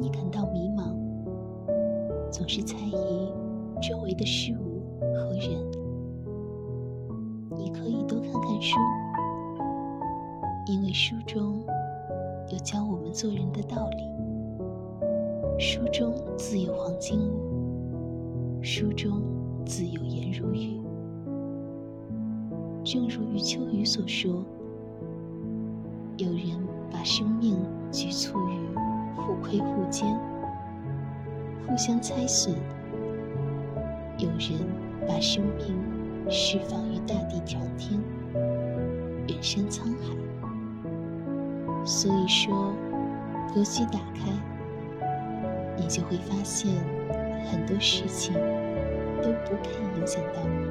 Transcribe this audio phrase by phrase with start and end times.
[0.00, 0.94] 你感到迷茫，
[2.30, 3.32] 总是猜疑
[3.82, 5.50] 周围的事物和人。
[7.56, 8.78] 你可以多看看书，
[10.68, 11.64] 因为书中
[12.52, 15.58] 有教我们做人的道理。
[15.58, 19.20] 书中自有黄金屋，书中
[19.66, 20.80] 自有颜如玉。
[22.84, 24.44] 正如余秋雨所说
[26.16, 27.56] ：“有人把生命
[29.90, 30.08] 间
[31.66, 32.56] 互。”相猜损，
[34.18, 34.58] 有人
[35.06, 35.78] 把生命
[36.28, 38.00] 释放于大地长天、
[39.28, 40.16] 远山沧海。
[41.84, 42.74] 所以说，
[43.54, 44.32] 格局打开，
[45.76, 46.74] 你就会发现
[47.44, 48.34] 很多事情
[49.22, 49.70] 都不配
[50.00, 50.67] 影响到你。